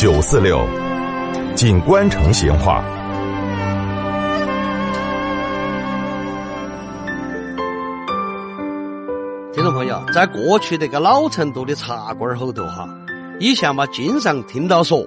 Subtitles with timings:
[0.00, 0.66] 九四六，
[1.54, 2.82] 锦官城闲话。
[9.52, 12.88] 听众朋友，在过去那个老成都的茶馆后头哈，
[13.40, 15.04] 以前嘛经常听到说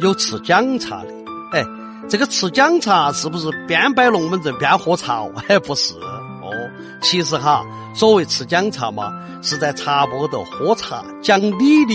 [0.00, 1.08] 有吃姜茶的。
[1.52, 1.64] 哎，
[2.06, 5.24] 这个吃姜茶是不是边摆龙门阵边喝茶？
[5.48, 6.52] 哎，不是哦。
[7.00, 7.64] 其实哈，
[7.94, 11.94] 所谓吃姜茶嘛，是在茶铺头喝茶讲理的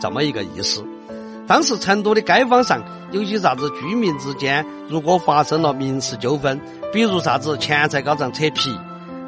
[0.00, 0.82] 这么一个意思。
[1.50, 6.60] 当时成都的街坊上，有些啥子居民之间，如果发生了民事纠纷，
[6.92, 8.72] 比如啥子钱财高上扯皮，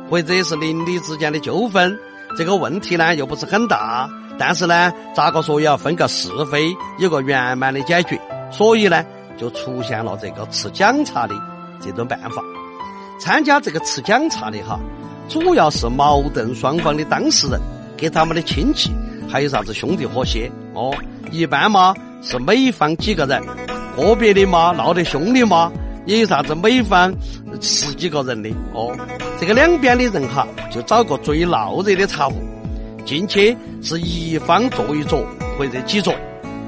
[0.08, 1.98] 或者是邻里之间的纠纷。
[2.38, 4.08] 这个问题呢又不是很大，
[4.38, 8.20] 但是呢，咋个说也要分个是非，有个圆满的解决，
[8.52, 9.04] 所以呢，
[9.36, 11.34] 就出现了这个吃姜茶的
[11.80, 12.40] 这种办法。
[13.18, 14.78] 参加这个吃姜茶的哈，
[15.28, 17.60] 主要是矛盾双方的当事人，
[17.96, 18.92] 给他们的亲戚，
[19.28, 20.94] 还有啥子兄弟伙些哦。
[21.32, 23.42] 一般嘛是每方几个人，
[23.96, 25.70] 个别的嘛闹得凶的嘛，
[26.06, 27.12] 也有啥子每方
[27.60, 28.96] 十几个人的哦。
[29.40, 32.36] 这个两边的人哈，就找个最闹热的茶壶
[33.04, 35.26] 进去，是一方坐一桌
[35.58, 36.14] 或者几桌，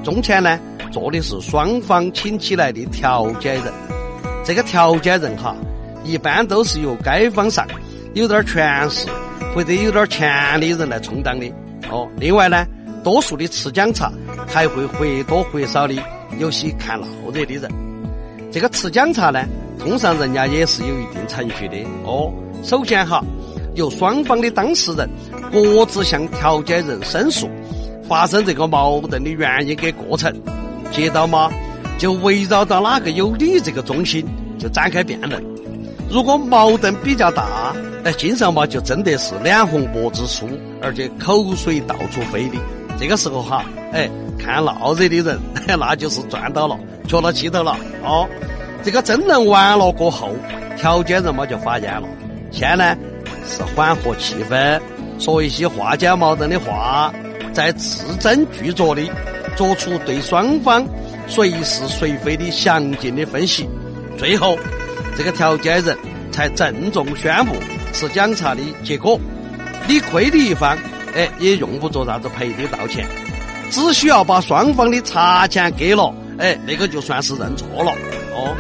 [0.02, 0.58] 中间呢
[0.91, 3.72] 坐的是双方请起来的调解人。
[4.44, 5.55] 这个调解人哈，
[6.05, 7.64] 一般都是由街坊上
[8.12, 9.06] 有点权势
[9.55, 11.47] 或者有点钱的人来充当的。
[11.91, 12.66] 哦，另外呢，
[13.05, 14.10] 多数的吃姜茶
[14.48, 15.94] 还会或多或少的
[16.38, 17.70] 有些看闹热的人。
[18.50, 19.44] 这个吃姜茶呢，
[19.78, 22.32] 通常人家也是有一定程序的哦。
[22.62, 23.22] 首先哈，
[23.75, 25.08] 由双方的当事人
[25.52, 27.48] 各自向调解人申诉
[28.08, 30.32] 发生这个矛盾的原因跟过程，
[30.91, 31.50] 接到嘛
[31.98, 34.25] 就围绕到哪个有理这个中心
[34.58, 35.44] 就展开辩论。
[36.10, 40.48] 如果矛盾比较大，哎，经常嘛就真的是脸红脖子粗，
[40.80, 42.56] 而且口水到处飞的。
[43.05, 45.38] 这个时候哈，哎，看闹热的人，
[45.78, 46.74] 那就是赚到了，
[47.06, 48.27] 嚼到气头了哦。
[48.83, 50.30] 这个争论完了过后，
[50.78, 52.09] 调解人嘛就发言了。
[52.50, 52.97] 先呢
[53.47, 54.81] 是缓和气氛，
[55.19, 57.12] 说一些化解矛盾的话，
[57.53, 59.03] 再字斟句酌的
[59.54, 60.82] 做出对双方
[61.28, 63.69] 谁是谁非的详尽的分析，
[64.16, 64.59] 最后
[65.15, 65.94] 这个调解人
[66.32, 67.54] 才郑重宣布
[67.92, 69.21] 是检查的结果。
[69.86, 70.78] 理亏的一方，
[71.14, 73.06] 哎，也用不着啥子赔礼道歉，
[73.70, 77.92] 只需要把双方的茶钱给了，哎，那个就算是认错了。
[78.34, 78.54] 哦，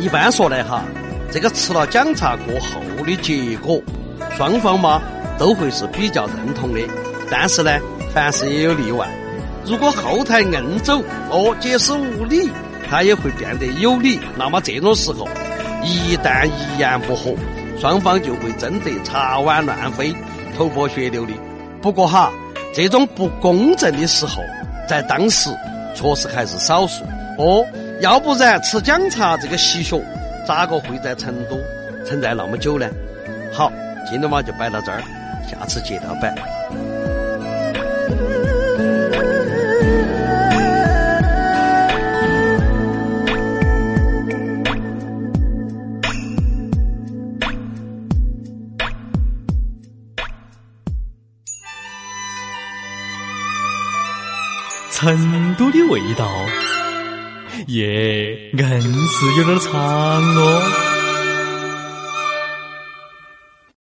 [0.00, 0.82] 一般说来哈。
[1.32, 3.82] 这个吃了姜茶过后的结果，
[4.36, 5.02] 双方嘛
[5.36, 6.80] 都会是比较认同的。
[7.28, 7.78] 但是呢，
[8.14, 9.08] 凡事也有例外。
[9.66, 12.48] 如果后台硬走，哦，解释无理，
[12.88, 14.20] 他也会变得有理。
[14.38, 15.28] 那么这种时候，
[15.82, 17.34] 一旦一言不合，
[17.80, 20.14] 双方就会争得茶碗乱飞、
[20.56, 21.32] 头破血流的。
[21.86, 22.32] 不过哈，
[22.74, 24.42] 这种不公正的时候，
[24.88, 25.48] 在当时
[25.94, 27.04] 确实还是少数。
[27.38, 27.64] 哦，
[28.00, 30.02] 要不然吃姜茶这个习俗。
[30.44, 31.56] 咋个会在成都
[32.04, 32.90] 存在那么久呢？
[33.52, 33.70] 好，
[34.10, 35.00] 今天嘛就摆到这儿，
[35.48, 36.34] 下次接着摆。
[54.96, 56.26] 成都的味道。
[57.66, 60.85] 耶，硬是有点长哦。